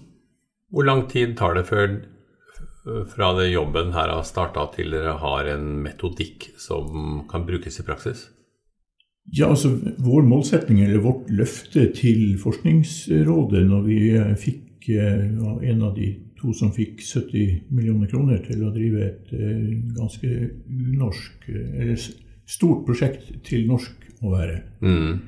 Hvor 0.73 0.89
lang 0.89 1.07
tid 1.13 1.37
tar 1.37 1.61
det 1.61 1.69
før 1.69 1.99
fra 3.13 3.35
det 3.37 3.53
jobben 3.53 3.93
her 3.95 4.11
har 4.11 4.25
starta 4.27 4.65
til 4.75 4.97
dere 4.97 5.19
har 5.21 5.49
en 5.53 5.75
metodikk 5.85 6.55
som 6.61 7.27
kan 7.31 7.45
brukes 7.49 7.79
i 7.79 7.85
praksis? 7.87 8.31
Ja, 9.31 9.49
altså 9.49 9.71
Vår 10.03 10.23
målsetning, 10.27 10.81
eller 10.83 11.01
vårt 11.05 11.31
løfte 11.31 11.87
til 11.95 12.35
Forskningsrådet 12.43 13.63
når 13.69 13.83
vi 13.87 13.99
eh, 14.19 14.33
fikk 14.37 14.89
eh, 14.91 15.29
var 15.39 15.63
en 15.63 15.83
av 15.87 15.95
de 15.97 16.11
to 16.43 16.51
som 16.59 16.73
fikk 16.75 16.99
70 17.07 17.69
millioner 17.71 18.11
kroner 18.11 18.41
til 18.43 18.65
å 18.67 18.73
drive 18.75 19.05
et 19.07 19.31
eh, 19.37 19.69
ganske 19.95 20.33
unorsk, 20.67 21.47
eh, 21.55 21.77
eller 21.85 22.01
stort 22.51 22.83
prosjekt 22.89 23.31
til 23.47 23.69
norsk 23.71 24.09
å 24.23 24.33
være, 24.35 24.59
Mm. 24.83 25.21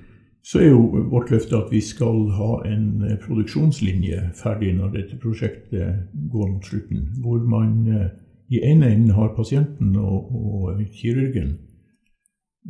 så 0.42 0.58
er 0.60 0.68
jo 0.68 1.04
vårt 1.10 1.30
løfte 1.30 1.56
at 1.56 1.70
vi 1.72 1.80
skal 1.80 2.28
ha 2.34 2.50
en 2.66 3.02
eh, 3.08 3.16
produksjonslinje 3.22 4.32
ferdig 4.34 4.74
når 4.76 4.90
dette 4.98 5.16
prosjektet 5.22 6.10
går 6.32 6.50
mot 6.50 6.66
slutten. 6.66 7.06
Hvor 7.22 7.38
man 7.46 7.86
eh, 7.88 8.08
I 8.50 8.60
ene 8.72 8.90
enden 8.92 9.14
har 9.16 9.32
pasienten 9.38 9.96
og, 9.96 10.28
og 10.34 10.82
kirurgen. 10.92 11.54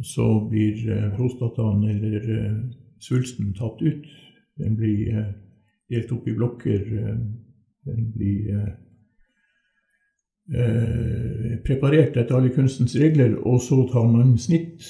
Så 0.03 0.49
blir 0.51 0.91
eh, 0.91 1.11
prostataen 1.17 1.85
eller 1.85 2.31
eh, 2.37 2.57
svulsten 3.01 3.53
tatt 3.55 3.83
ut. 3.83 4.07
Den 4.59 4.77
blir 4.77 5.09
eh, 5.15 5.29
delt 5.91 6.13
opp 6.13 6.29
i 6.29 6.35
blokker. 6.35 6.89
Den 7.85 8.09
blir 8.17 8.73
preparert 11.65 12.17
etter 12.17 12.37
alle 12.37 12.53
kunstens 12.53 12.97
regler, 13.01 13.37
og 13.49 13.61
så 13.65 13.79
tar 13.93 14.09
man 14.09 14.35
snitt 14.41 14.85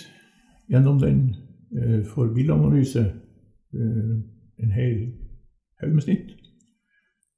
gjennom 0.71 0.99
den 1.03 1.21
for 2.11 2.31
bildeanalyse. 2.35 3.03
En 3.75 4.75
hel 4.75 4.97
haug 5.83 5.95
med 5.95 6.07
snitt. 6.07 6.33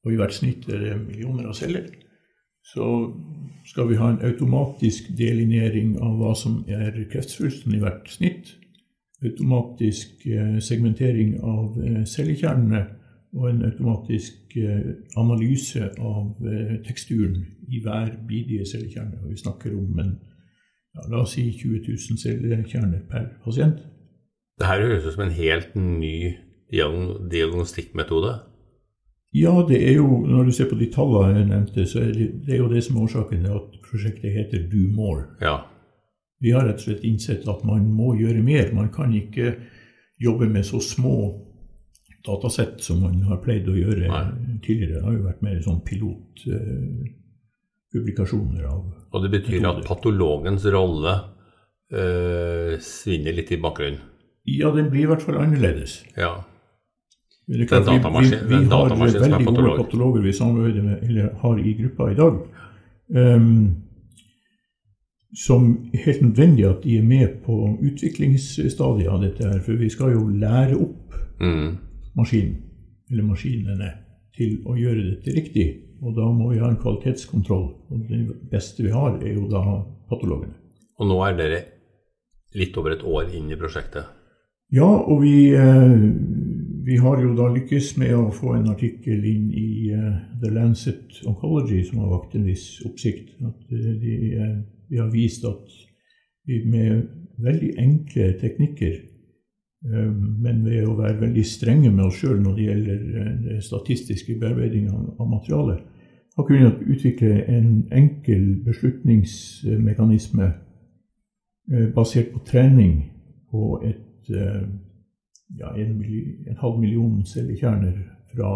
Og 0.05 0.13
i 0.13 0.21
hvert 0.21 0.37
snitt 0.37 0.69
er 0.69 0.85
det 0.85 0.99
millioner 1.01 1.49
av 1.49 1.57
celler. 1.57 1.89
Så 2.75 3.13
skal 3.65 3.89
vi 3.89 3.95
ha 3.95 4.11
en 4.11 4.23
automatisk 4.27 5.11
delinering 5.19 5.97
av 6.03 6.17
hva 6.19 6.33
som 6.35 6.65
er 6.67 6.97
kreftsvulsten 7.13 7.75
i 7.77 7.83
hvert 7.83 8.09
snitt. 8.11 8.57
Automatisk 9.25 10.27
eh, 10.27 10.59
segmentering 10.61 11.37
av 11.41 11.77
eh, 11.81 12.03
cellekjernene 12.11 12.83
og 13.37 13.49
en 13.51 13.63
automatisk 13.69 14.57
eh, 14.59 14.97
analyse 15.17 15.91
av 15.99 16.35
teksturen 16.87 17.45
i 17.71 17.81
hver 17.85 18.17
bidige 18.29 18.67
cellekjerne. 18.67 19.23
Vi 19.29 19.39
snakker 19.41 19.77
om 19.77 20.03
en, 20.03 20.13
ja, 20.97 21.07
la 21.13 21.23
oss 21.23 21.37
si 21.37 21.47
20 21.53 21.87
000 21.87 22.21
cellekjerner 22.23 23.07
per 23.11 23.31
pasient. 23.45 23.79
Det 24.59 24.67
her 24.67 24.83
høres 24.83 25.07
ut 25.07 25.15
som 25.15 25.27
en 25.27 25.39
helt 25.39 25.75
ny 25.79 26.35
diagnostikkmetode? 26.73 28.35
Ja, 29.37 29.53
det 29.69 29.77
er 29.85 29.95
jo, 29.99 30.07
når 30.25 30.47
du 30.49 30.53
ser 30.57 30.69
på 30.71 30.79
de 30.81 30.87
tallene 30.95 31.37
jeg 31.41 31.49
nevnte, 31.51 31.83
så 31.91 31.97
er 32.01 32.11
det, 32.17 32.27
det 32.47 32.53
er 32.57 32.61
jo 32.63 32.71
det 32.73 32.81
som 32.87 32.97
er 32.97 33.05
årsaken 33.05 33.43
til 33.45 33.53
at 33.59 33.67
prosjektet 33.85 34.31
heter 34.33 34.59
Do 34.73 34.83
More. 34.97 35.23
Ja. 35.45 35.57
Vi 36.41 36.51
har 36.55 36.63
rett 36.69 36.81
og 36.81 36.85
slett 36.87 37.05
innsett 37.09 37.45
at 37.49 37.61
man 37.69 37.83
må 37.97 38.09
gjøre 38.17 38.41
mer. 38.45 38.73
Man 38.77 38.89
kan 38.95 39.13
ikke 39.17 39.47
jobbe 40.23 40.47
med 40.53 40.65
så 40.69 40.79
små 40.85 41.15
datasett 42.27 42.77
som 42.85 42.97
man 43.05 43.15
har 43.29 43.39
pleid 43.45 43.65
å 43.71 43.75
gjøre 43.77 44.07
Nei. 44.11 44.25
tidligere. 44.65 44.99
Det 44.99 45.05
har 45.07 45.15
jo 45.17 45.29
vært 45.29 45.45
mer 45.47 45.59
sånn 45.65 45.81
pilotpublikasjoner 45.87 48.63
av 48.67 48.81
Og 49.13 49.19
det 49.23 49.31
betyr 49.37 49.59
metoder. 49.61 49.81
at 49.81 49.89
patologens 49.89 50.65
rolle 50.75 51.13
uh, 51.93 52.73
svinner 52.83 53.33
litt 53.37 53.53
i 53.55 53.61
bakgrunnen? 53.63 54.01
Ja, 54.47 54.71
den 54.75 54.91
blir 54.93 55.03
i 55.07 55.11
hvert 55.11 55.25
fall 55.27 55.39
annerledes. 55.43 55.93
Ja. 56.17 56.33
Men 57.47 57.61
det 57.61 57.67
er 57.71 57.83
datamaskin, 57.87 58.39
vi, 58.43 58.55
vi, 58.57 58.63
vi 58.65 58.71
har 58.73 58.95
veldig 58.99 59.47
gode 59.47 59.75
patologer 59.79 60.23
vi 60.25 60.33
samarbeider 60.35 60.83
med, 60.83 61.03
eller 61.07 61.35
har 61.43 61.59
i 61.63 61.75
gruppa 61.79 62.09
i 62.11 62.17
dag. 62.19 62.41
Um, 63.07 63.61
som 65.37 65.69
helt 65.95 66.23
nødvendig 66.23 66.65
at 66.67 66.83
de 66.83 66.97
er 66.99 67.05
med 67.07 67.29
på 67.45 67.77
utviklingsstadiet 67.83 69.13
av 69.13 69.23
dette 69.23 69.47
her. 69.47 69.61
For 69.63 69.79
vi 69.79 69.91
skal 69.93 70.17
jo 70.17 70.27
lære 70.33 70.79
opp 70.81 71.17
mm. 71.41 71.71
maskinen, 72.19 72.57
eller 73.11 73.29
maskinene, 73.29 73.93
til 74.37 74.59
å 74.67 74.75
gjøre 74.77 75.05
dette 75.13 75.35
riktig. 75.37 75.67
Og 76.03 76.17
da 76.17 76.27
må 76.33 76.51
vi 76.51 76.61
ha 76.61 76.71
en 76.71 76.81
kvalitetskontroll. 76.81 77.67
Og 77.93 78.09
det 78.11 78.25
beste 78.51 78.85
vi 78.85 78.93
har, 78.93 79.21
er 79.23 79.37
jo 79.37 79.47
da 79.53 79.63
patologene. 80.11 80.57
Og 80.99 81.11
nå 81.11 81.21
er 81.29 81.39
dere 81.39 81.63
litt 82.57 82.77
over 82.81 82.97
et 82.97 83.05
år 83.05 83.33
inn 83.37 83.53
i 83.53 83.59
prosjektet? 83.61 84.09
Ja, 84.75 84.89
og 84.89 85.21
vi 85.23 85.53
eh, 85.55 85.93
vi 86.87 86.97
har 86.97 87.19
jo 87.23 87.33
da 87.35 87.49
lykkes 87.51 87.97
med 87.99 88.13
å 88.15 88.29
få 88.35 88.53
en 88.55 88.69
artikkel 88.71 89.25
inn 89.27 89.49
i 89.59 89.91
uh, 89.91 90.21
The 90.39 90.53
Lancet 90.55 91.17
Oncology 91.27 91.81
som 91.89 92.05
har 92.05 92.13
vakt 92.13 92.37
en 92.39 92.47
viss 92.47 92.67
oppsikt. 92.87 93.33
At, 93.43 93.59
uh, 93.73 93.89
de, 94.03 94.13
uh, 94.39 94.53
vi 94.93 95.01
har 95.01 95.11
vist 95.11 95.45
at 95.49 95.73
vi 96.47 96.61
med 96.63 97.09
veldig 97.43 97.73
enkle 97.83 98.31
teknikker, 98.41 98.95
men 99.87 100.63
ved 100.65 100.87
å 100.87 100.95
være 100.97 101.19
veldig 101.21 101.43
strenge 101.47 101.91
med 101.93 102.07
oss 102.07 102.21
sjøl 102.23 102.39
når 102.43 102.55
det 102.57 102.69
gjelder 102.69 103.03
det 103.43 103.57
statistiske 103.67 104.39
bearbeiding 104.41 104.87
av 104.95 105.27
materialet, 105.29 105.83
har 106.39 106.47
kunnet 106.49 106.81
utvikle 106.87 107.43
en 107.51 107.69
enkel 107.95 108.47
beslutningsmekanisme 108.65 110.49
basert 111.99 112.33
på 112.33 112.43
trening 112.49 112.97
på 113.51 113.77
et 113.91 114.33
ja, 115.55 115.71
en, 115.77 116.03
en, 116.49 116.57
halv 116.61 116.81
million 116.81 117.21
cellekjerner 117.27 117.99
fra 118.33 118.51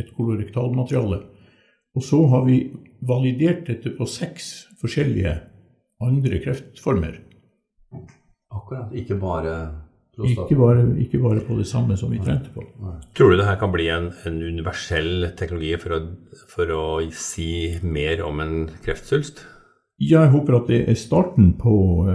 et 0.00 0.12
kolorektalmateriale. 0.16 1.20
Og 1.92 2.04
så 2.04 2.22
har 2.32 2.44
vi 2.46 2.58
validert 3.04 3.66
dette 3.68 3.92
på 3.96 4.08
seks 4.08 4.52
forskjellige 4.80 5.36
andre 6.02 6.40
kreftformer. 6.42 7.20
Akkurat. 8.52 8.92
Ikke 8.96 9.18
bare 9.20 9.54
Ikke 10.12 10.56
bare, 10.56 10.82
ikke 11.00 11.18
bare, 11.18 11.40
på 11.40 11.54
det 11.56 11.66
samme 11.66 11.96
som 11.96 12.10
vi 12.12 12.18
trente 12.20 12.50
på. 12.52 12.60
Tror 13.16 13.30
du 13.30 13.38
det 13.38 13.46
her 13.46 13.56
kan 13.56 13.72
bli 13.72 13.86
en, 13.88 14.10
en 14.28 14.42
universell 14.42 15.30
teknologi 15.38 15.72
for 15.80 15.96
å, 15.96 16.00
for 16.50 16.74
å 16.76 16.82
si 17.16 17.78
mer 17.80 18.20
om 18.26 18.42
en 18.44 18.56
kreftsvulst? 18.84 19.40
Ja, 20.02 20.24
jeg 20.24 20.32
håper 20.32 20.56
at 20.56 20.70
det 20.70 20.80
er 20.90 20.96
starten 20.98 21.52
på 21.60 21.72
uh, 22.08 22.14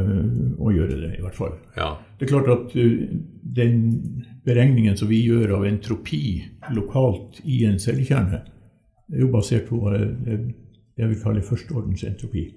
å 0.60 0.74
gjøre 0.76 0.98
det, 1.00 1.12
i 1.16 1.24
hvert 1.24 1.38
fall. 1.38 1.54
Ja. 1.78 1.94
Det 2.20 2.26
er 2.26 2.32
klart 2.34 2.50
at 2.52 2.74
uh, 2.76 3.04
den 3.58 3.78
beregningen 4.48 4.98
som 5.00 5.08
vi 5.08 5.22
gjør 5.24 5.56
av 5.60 5.68
entropi 5.70 6.42
lokalt 6.76 7.40
i 7.46 7.62
en 7.70 7.80
cellekjerne, 7.80 8.42
er 9.08 9.24
jo 9.24 9.30
basert 9.32 9.70
på 9.70 9.80
uh, 9.88 10.02
det 10.28 11.06
jeg 11.06 11.14
vil 11.14 11.22
kalle 11.22 11.46
førsteordens 11.46 12.04
entropi. 12.10 12.50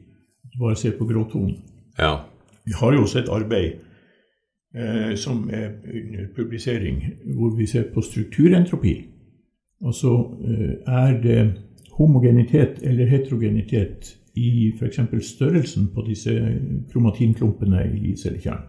Bare 0.59 0.79
se 0.79 0.91
på 0.97 1.07
gråtonen. 1.07 1.61
Ja. 2.01 2.25
Vi 2.67 2.75
har 2.81 2.97
jo 2.97 3.05
også 3.05 3.23
et 3.23 3.33
arbeid 3.33 3.87
som 5.19 5.49
er 5.51 5.73
under 5.83 6.29
publisering, 6.37 7.01
hvor 7.35 7.57
vi 7.59 7.65
ser 7.67 7.89
på 7.91 8.05
strukturentropi. 8.07 8.93
Altså 9.83 10.13
er 10.87 11.17
det 11.25 11.41
homogenitet 11.99 12.79
eller 12.87 13.11
heterogenitet 13.11 14.13
i 14.35 14.73
f.eks. 14.77 15.01
størrelsen 15.27 15.91
på 15.95 16.05
disse 16.07 16.35
kromatinklumpene 16.93 17.87
i 17.97 18.15
cellekjernen. 18.17 18.69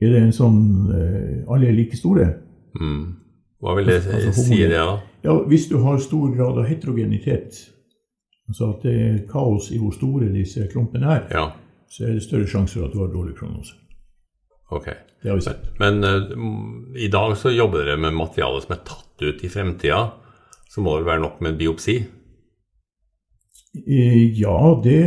Er 0.00 0.14
det 0.14 0.20
en 0.24 0.32
sånn 0.32 0.60
eh, 0.96 1.40
Alle 1.52 1.68
er 1.68 1.76
like 1.76 1.98
store? 1.98 2.26
Mm. 2.78 3.02
Hva 3.60 3.74
vil 3.76 3.90
det 3.90 3.98
altså, 4.00 4.32
si 4.32 4.62
det, 4.62 4.78
da? 4.78 4.94
Ja, 5.26 5.34
Hvis 5.50 5.66
du 5.68 5.76
har 5.84 5.98
stor 6.00 6.30
grad 6.32 6.56
av 6.62 6.68
heterogenitet, 6.70 7.58
altså 8.48 8.70
at 8.72 8.86
det 8.86 8.94
er 8.96 9.18
kaos 9.28 9.68
i 9.74 9.80
hvor 9.82 9.92
store 9.92 10.30
disse 10.32 10.64
klumpene 10.72 11.10
er, 11.18 11.26
ja. 11.34 11.44
så 11.92 12.06
er 12.06 12.16
det 12.16 12.24
større 12.24 12.48
sjanse 12.48 12.78
for 12.78 12.88
at 12.88 12.96
du 12.96 13.02
har 13.02 13.12
dårlig 13.12 13.36
prognose. 13.36 13.76
Ok. 14.70 14.88
Det 15.20 15.28
har 15.28 15.36
vi 15.36 15.44
sett. 15.44 15.66
Men, 15.82 16.00
men 16.00 16.24
uh, 16.32 16.96
i 16.96 17.10
dag 17.12 17.36
så 17.36 17.52
jobber 17.52 17.84
dere 17.84 18.00
med 18.00 18.16
materiale 18.16 18.62
som 18.64 18.72
er 18.72 18.80
tatt 18.88 19.26
ut 19.26 19.44
i 19.44 19.52
fremtida. 19.52 20.00
Så 20.70 20.80
må 20.80 20.96
det 20.96 21.08
være 21.10 21.20
nok 21.26 21.42
med 21.42 21.52
en 21.52 21.60
biopsi? 21.60 21.98
Eh, 23.76 24.40
ja, 24.40 24.80
det 24.84 25.04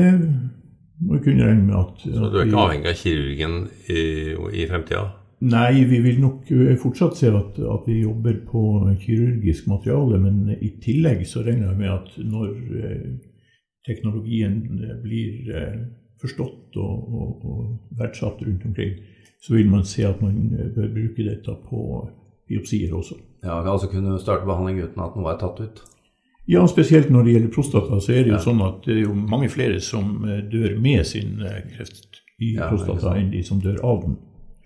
må 1.03 1.17
vi 1.17 1.23
kunne 1.25 1.49
regne 1.49 1.65
med 1.67 1.75
at 1.75 2.05
Så 2.05 2.29
du 2.31 2.37
er 2.39 2.47
ikke 2.47 2.63
avhengig 2.63 2.91
av 2.93 2.95
kirurgen 3.01 3.57
i, 3.91 4.03
i 4.61 4.67
fremtida? 4.69 5.03
Nei, 5.43 5.83
vi 5.89 5.99
vil 5.99 6.21
nok 6.23 6.51
eh, 6.55 6.75
fortsatt 6.79 7.17
se 7.19 7.27
at, 7.35 7.57
at, 7.59 7.87
vi 7.87 7.99
jobber 8.03 8.37
på 8.47 8.61
kirurgisk 9.01 9.67
materiale. 9.67 10.19
Men 10.23 10.53
i 10.55 10.71
tillegg 10.83 11.25
så 11.27 11.43
regner 11.43 11.73
jeg 11.73 11.81
med 11.81 11.91
at 11.91 12.15
når 12.23 12.53
eh, 12.79 13.09
teknologien 13.87 14.61
blir 15.03 15.51
eh, 15.51 15.81
forstått 16.23 16.79
og, 16.79 17.15
og, 17.19 17.43
og 17.43 17.97
verdsatt 17.99 18.45
rundt 18.45 18.63
omkring, 18.69 18.95
så 19.43 19.57
vil 19.57 19.67
man 19.67 19.83
se 19.83 20.05
at 20.07 20.21
man 20.23 20.53
bør 20.75 20.87
bruke 20.93 21.25
dette 21.27 21.57
på 21.67 21.81
biopsier 22.47 22.93
også. 22.95 23.17
Ja, 23.43 23.59
vi 23.59 23.73
altså 23.73 23.89
kunne 23.91 24.15
starte 24.23 24.47
behandling 24.47 24.79
uten 24.85 25.03
at 25.03 25.17
noe 25.19 25.33
er 25.33 25.41
tatt 25.41 25.59
ut? 25.59 25.83
Ja, 26.49 26.65
spesielt 26.67 27.09
når 27.13 27.23
det 27.23 27.37
gjelder 27.37 27.53
prostata, 27.55 28.01
så 28.03 28.11
er 28.11 28.25
det 28.25 28.33
jo 28.33 28.39
ja. 28.39 28.43
sånn 28.43 28.61
at 28.65 28.83
det 28.83 28.97
er 28.97 29.05
jo 29.05 29.15
mange 29.15 29.47
flere 29.51 29.79
som 29.83 30.17
eh, 30.27 30.41
dør 30.51 30.75
med 30.83 31.07
sin 31.07 31.39
eh, 31.39 31.63
kreft 31.71 32.19
i 32.43 32.57
ja, 32.57 32.67
prostata 32.67 33.15
enn 33.15 33.31
de 33.31 33.43
som 33.47 33.61
dør 33.63 33.79
av 33.79 34.03
den. 34.03 34.17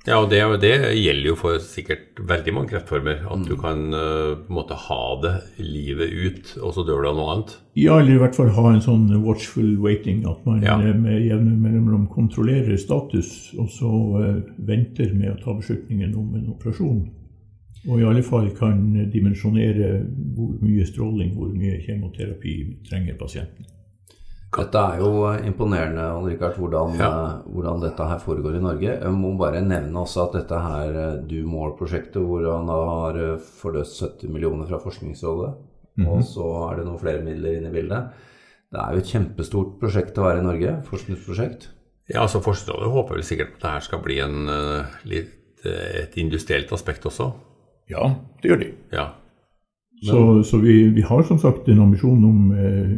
Ja, 0.08 0.22
og 0.24 0.30
det, 0.32 0.40
det, 0.64 0.72
gjelder 0.96 1.34
jo 1.34 1.36
for 1.36 1.60
sikkert 1.60 2.22
veldig 2.30 2.54
mange 2.56 2.72
kreftformer. 2.72 3.26
At 3.28 3.42
mm. 3.42 3.48
du 3.50 3.56
kan 3.60 3.82
uh, 3.92 4.38
på 4.40 4.54
en 4.54 4.56
måte 4.56 4.78
ha 4.80 5.00
det 5.20 5.34
livet 5.60 6.14
ut, 6.16 6.54
og 6.62 6.72
så 6.78 6.86
dør 6.88 7.04
du 7.04 7.10
av 7.10 7.18
noe 7.18 7.34
annet. 7.34 7.52
Ja, 7.76 7.98
eller 8.00 8.16
i 8.16 8.22
hvert 8.22 8.38
fall 8.40 8.54
ha 8.56 8.70
en 8.72 8.80
sånn 8.86 9.10
watchful 9.26 9.74
waiting. 9.84 10.24
At 10.32 10.48
man 10.48 10.64
ja. 10.64 10.78
med 10.80 11.28
jevne 11.28 11.58
mellomrom 11.60 12.08
kontrollerer 12.14 12.80
status, 12.80 13.52
og 13.60 13.68
så 13.76 13.92
uh, 14.16 14.40
venter 14.70 15.12
med 15.12 15.34
å 15.34 15.42
ta 15.44 15.58
beslutningen 15.60 16.16
om 16.16 16.32
en 16.40 16.54
operasjon. 16.56 17.04
Og 17.86 18.02
i 18.02 18.06
alle 18.10 18.24
fall 18.26 18.50
kan 18.58 18.82
dimensjonere 19.14 20.02
hvor 20.36 20.58
mye 20.60 20.86
stråling, 20.86 21.34
hvor 21.38 21.54
mye 21.54 21.80
kjemoterapi 21.86 22.60
trenger 22.90 23.16
pasienten. 23.20 23.70
Dette 24.48 24.80
er 24.80 25.02
jo 25.02 25.10
imponerende, 25.44 26.06
Richard, 26.24 26.56
hvordan, 26.58 26.94
ja. 26.98 27.08
Eh, 27.08 27.48
hvordan, 27.52 27.82
dette 27.84 28.06
her 28.08 28.20
foregår 28.24 28.56
i 28.56 28.62
Norge. 28.64 28.94
Jeg 28.94 29.14
må 29.14 29.34
bare 29.38 29.62
nevne 29.62 30.00
også 30.02 30.24
at 30.24 30.38
dette 30.40 30.60
her 30.64 31.00
eh, 31.02 31.18
Do 31.28 31.42
More-prosjektet, 31.52 32.22
hvor 32.24 32.46
han 32.48 32.72
har 32.72 33.20
eh, 33.22 33.50
forløst 33.60 34.00
70 34.06 34.32
millioner 34.32 34.70
fra 34.70 34.80
Forskningsrådet, 34.80 35.54
mm 35.98 36.06
-hmm. 36.06 36.10
og 36.10 36.24
så 36.24 36.48
er 36.70 36.78
det 36.78 36.86
noen 36.86 37.00
flere 37.00 37.24
midler 37.24 37.58
inne 37.58 37.70
i 37.70 37.76
bildet, 37.76 38.04
Det 38.72 38.80
er 38.80 38.92
jo 38.92 38.98
et 38.98 39.12
kjempestort 39.12 39.80
prosjekt 39.80 40.18
å 40.18 40.24
være 40.24 40.40
i 40.40 40.44
Norge, 40.44 40.82
forskningsprosjekt. 40.84 41.70
Ja, 42.10 42.22
altså 42.22 42.42
Forskningsrådet 42.42 42.92
håper 42.92 43.16
vel 43.16 43.24
sikkert 43.24 43.54
at 43.56 43.62
det 43.62 43.70
her 43.70 43.80
skal 43.80 44.00
bli 44.04 44.20
en, 44.20 44.50
litt, 45.06 45.64
et 45.64 46.18
industrielt 46.18 46.72
aspekt 46.72 47.06
også. 47.06 47.32
Ja, 47.92 48.12
det 48.42 48.52
gjør 48.52 48.62
de. 48.64 48.72
Ja. 48.94 49.08
Så, 50.04 50.44
så 50.44 50.60
vi, 50.62 50.90
vi, 50.94 51.02
har 51.02 51.24
som 51.26 51.40
sagt 51.42 51.70
en 51.70 51.80
ambisjon 51.82 52.26
om, 52.26 52.52
eh, 52.54 52.92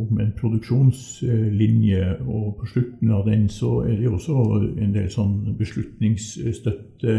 om, 0.00 0.20
en 0.20 0.30
produksjonslinje, 0.38 2.04
og 2.24 2.54
på 2.60 2.70
slutten 2.70 3.12
av 3.12 3.26
den 3.28 3.50
så 3.52 3.82
er 3.84 3.98
det 4.00 4.08
også 4.08 4.46
en 4.80 4.94
del 4.94 5.10
sånn 5.12 5.34
beslutningsstøtte 5.58 7.18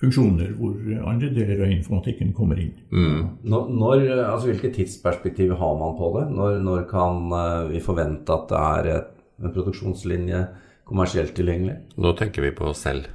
funksjoner 0.00 0.52
hvor 0.58 0.74
andre 1.08 1.30
deler 1.32 1.62
av 1.64 1.72
informatikken 1.72 2.34
kommer 2.36 2.58
inn. 2.60 2.74
Mm. 2.90 3.20
Når, 3.48 3.70
når, 3.72 4.06
altså 4.26 4.50
Hvilke 4.50 4.72
tidsperspektiv 4.74 5.54
har 5.56 5.78
man 5.80 5.94
på 5.96 6.10
det? 6.18 6.26
Når, 6.36 6.58
når 6.66 6.84
kan 6.90 7.30
uh, 7.32 7.70
vi 7.70 7.80
forvente 7.84 8.34
at 8.34 8.50
det 8.50 8.64
er 8.64 8.90
et, 8.96 9.12
en 9.40 9.54
produksjonslinje 9.54 10.42
kommersielt 10.86 11.32
tilgjengelig? 11.38 11.78
Nå 12.02 12.12
tenker 12.18 12.44
vi 12.44 12.52
på 12.58 12.68
oss 12.72 12.84
selv. 12.84 13.08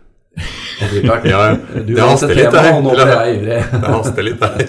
Ja, 0.81 1.57
du 1.85 1.93
det 1.93 2.01
haster 2.01 2.35
litt 2.35 2.51
der. 2.53 2.69
det 3.45 3.81
haster 3.85 4.25
litt 4.25 4.43
her. 4.43 4.63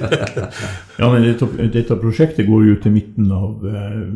ja, 1.01 1.09
men 1.09 1.25
dette, 1.27 1.49
dette, 1.73 1.97
prosjektet 2.03 2.47
går 2.49 2.69
jo 2.69 2.77
til 2.85 2.95
midten 2.97 3.33
av 3.33 3.65
uh, 3.65 4.07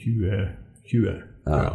2020. 0.00 1.14
Ja. 1.46 1.70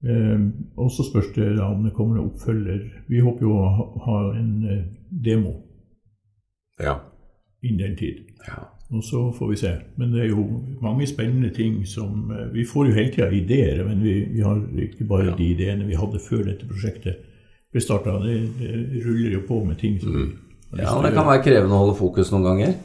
Eh, 0.00 0.40
og 0.80 0.90
så 0.94 1.04
spørs 1.04 1.32
det 1.36 1.56
da 1.58 1.68
om 1.74 1.84
det 1.84 1.92
kommer 1.96 2.16
en 2.16 2.30
oppfølger. 2.30 2.84
Vi 3.08 3.20
håper 3.20 3.44
jo 3.44 3.56
å 3.56 3.70
ha, 3.76 3.88
ha 4.06 4.18
en 4.38 4.52
uh, 4.64 4.76
demo 5.10 5.54
ja. 6.80 6.96
innen 7.62 7.82
den 7.84 7.98
tid. 8.00 8.22
Ja. 8.48 8.64
Og 8.90 9.04
så 9.04 9.32
får 9.32 9.50
vi 9.50 9.56
se. 9.56 9.72
Men 9.96 10.12
det 10.12 10.22
er 10.24 10.32
jo 10.32 10.44
mange 10.82 11.06
spennende 11.06 11.50
ting 11.54 11.86
som 11.86 12.30
eh, 12.30 12.52
Vi 12.52 12.64
får 12.64 12.88
jo 12.88 12.94
hele 12.94 13.12
tida 13.12 13.30
ideer, 13.30 13.84
men 13.86 14.02
vi, 14.02 14.14
vi, 14.32 14.40
har 14.40 14.62
ikke 14.82 15.04
bare 15.04 15.28
ja. 15.30 15.36
de 15.36 15.50
ideene 15.54 15.86
vi 15.86 15.98
hadde 15.98 16.22
før 16.28 16.42
dette 16.48 16.66
prosjektet 16.66 17.26
ble 17.70 17.82
starta. 17.84 18.18
Det, 18.24 18.36
det, 18.58 19.02
ruller 19.04 19.38
jo 19.38 19.44
på 19.48 19.62
med 19.64 19.78
ting 19.80 19.98
som 20.02 20.14
mm. 20.14 20.30
Ja, 20.78 20.92
det 21.02 21.10
kan 21.16 21.26
være 21.26 21.42
krevende 21.42 21.74
å 21.74 21.80
holde 21.82 21.96
fokus 21.98 22.28
noen 22.30 22.44
ganger? 22.46 22.76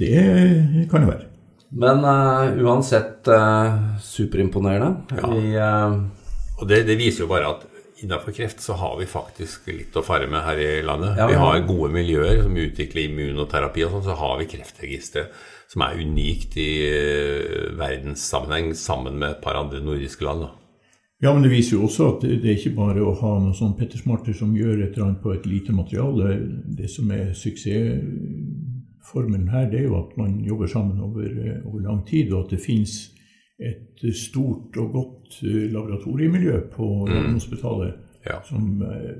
Det 0.00 0.88
kan 0.90 1.04
det 1.04 1.08
være. 1.08 1.30
Men 1.74 2.04
uh, 2.04 2.58
uansett 2.60 3.28
uh, 3.32 3.98
superimponerende. 4.04 5.16
Ja. 5.16 5.30
Vi, 5.32 5.54
uh, 5.56 6.60
og 6.60 6.68
det, 6.68 6.84
det, 6.86 6.98
viser 7.00 7.24
jo 7.24 7.30
bare 7.32 7.54
at 7.54 7.64
innenfor 8.04 8.36
kreft 8.36 8.60
så 8.60 8.76
har 8.78 8.98
vi 9.00 9.08
faktisk 9.08 9.70
litt 9.72 9.96
å 9.96 10.04
fare 10.04 10.28
med 10.30 10.44
her 10.44 10.60
i 10.60 10.68
landet. 10.84 11.16
Ja, 11.18 11.30
vi, 11.30 11.38
har 11.40 11.64
gode 11.66 11.90
miljøer 11.96 12.44
som 12.44 12.60
utvikler 12.60 13.08
immunoterapi 13.08 13.86
og 13.86 13.96
sånn, 13.96 14.06
så 14.10 14.18
har 14.20 14.36
vi 14.42 14.50
Kreftregisteret, 14.52 15.32
som 15.72 15.86
er 15.86 16.02
unikt 16.04 16.58
i 16.60 16.70
verdenssammenheng 17.80 18.74
sammen 18.78 19.16
med 19.18 19.32
et 19.32 19.42
par 19.42 19.56
andre 19.58 19.80
nordiske 19.82 20.26
land. 20.26 20.44
Da. 20.44 20.63
Ja, 21.22 21.34
men 21.34 21.42
det 21.42 21.50
viser 21.52 21.76
jo 21.76 21.82
også 21.86 22.16
at 22.16 22.22
det, 22.26 22.42
er 22.42 22.50
ikke 22.58 22.76
bare 22.76 23.02
å 23.04 23.18
ha 23.20 23.32
noen 23.38 23.54
sånn 23.56 23.76
pettersmarter 23.78 24.32
som 24.36 24.56
gjør 24.56 24.82
et 24.82 24.92
eller 24.96 25.06
annet 25.06 25.22
på 25.22 25.32
et 25.32 25.46
lite 25.48 25.72
materiale. 25.72 26.38
Det 26.76 26.88
som 26.90 27.10
er 27.14 27.32
suksessformelen 27.38 29.48
her, 29.52 29.70
det 29.70 29.78
er 29.80 29.86
jo 29.88 29.96
at 30.02 30.16
man 30.20 30.44
jobber 30.44 30.66
sammen 30.68 31.00
over, 31.00 31.24
eh, 31.24 31.60
over 31.64 31.80
lang 31.86 32.06
tid, 32.08 32.32
og 32.32 32.40
at 32.44 32.50
det 32.56 32.66
finnes 32.66 33.14
et 33.62 34.14
stort 34.18 34.76
og 34.76 34.92
godt 34.92 35.42
eh, 35.46 35.72
laboratoriemiljø 35.72 36.60
på 36.74 37.08
Radiumhospitalet 37.08 37.92
mm. 37.94 37.98
ja. 38.26 38.42
som 38.48 38.82
eh, 38.82 39.16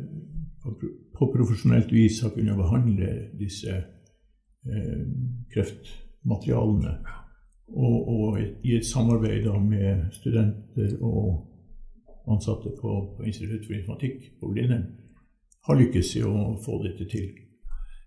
på 1.18 1.32
profesjonelt 1.36 1.92
vis 1.92 2.22
har 2.22 2.30
kunnet 2.34 2.56
behandle 2.58 3.08
disse 3.38 3.70
eh, 3.70 3.84
kreftmaterialene. 5.54 6.98
Og, 7.74 8.08
og, 8.08 8.38
i 8.62 8.76
et 8.76 8.86
samarbeid 8.86 9.46
med 9.62 10.10
studenter 10.12 10.96
og 11.00 11.53
ansatte 12.30 12.72
på, 12.80 12.98
på 13.16 13.26
Institutt 13.26 13.66
for 13.66 13.76
informatikk 13.76 14.30
på 14.40 14.52
Blindern 14.52 14.86
har 15.64 15.80
lykkes 15.80 16.14
i 16.20 16.22
å 16.28 16.54
få 16.60 16.78
dette 16.84 17.06
til. 17.08 17.28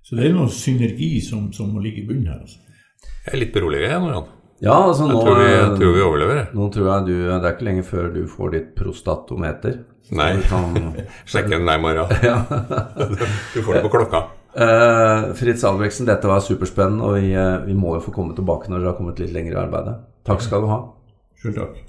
Så 0.06 0.16
det 0.18 0.30
er 0.30 0.36
noe 0.36 0.50
synergi 0.54 1.18
som, 1.26 1.50
som 1.54 1.72
må 1.74 1.82
ligge 1.84 2.04
i 2.04 2.08
bunnen 2.08 2.30
her. 2.30 2.42
Altså. 2.46 2.62
Jeg 3.26 3.34
er 3.34 3.42
litt 3.42 3.54
beroliget 3.56 3.98
nå, 4.02 4.12
Jan. 4.14 4.34
Ja, 4.64 4.78
altså 4.88 5.06
nå, 5.06 5.14
jeg, 5.14 5.26
tror 5.26 5.38
vi, 5.38 5.50
jeg 5.52 5.74
tror 5.78 5.92
vi 5.94 6.06
overlever. 6.06 6.40
Nå 6.58 6.70
tror 6.74 6.88
jeg 6.90 7.06
du, 7.10 7.14
Det 7.28 7.36
er 7.36 7.52
ikke 7.52 7.68
lenge 7.68 7.84
før 7.86 8.08
du 8.14 8.22
får 8.32 8.54
ditt 8.56 8.72
prostatometer. 8.78 9.78
Nei. 10.18 10.32
Kan... 10.48 10.80
Sjekke 11.30 11.58
den 11.58 11.68
der 11.70 11.78
i 11.78 11.84
morgen. 11.84 12.16
ja. 12.24 12.40
du 13.54 13.60
får 13.62 13.78
det 13.78 13.84
på 13.86 13.94
klokka. 13.94 14.24
Uh, 14.58 15.36
Fritz 15.38 15.62
Albrektsen, 15.68 16.08
dette 16.10 16.30
var 16.30 16.42
superspennende, 16.42 17.06
og 17.06 17.20
vi, 17.20 17.36
uh, 17.38 17.60
vi, 17.68 17.76
må 17.78 17.94
jo 17.98 18.06
få 18.08 18.16
komme 18.16 18.34
tilbake 18.38 18.72
når 18.72 18.82
dere 18.82 18.94
har 18.94 18.98
kommet 18.98 19.22
litt 19.22 19.36
lenger 19.36 19.54
i 19.54 19.62
arbeidet. 19.68 20.00
Takk 20.26 20.42
skal 20.46 20.66
du 20.66 20.72
ha. 20.72 20.82
Selv 21.44 21.62
takk. 21.62 21.84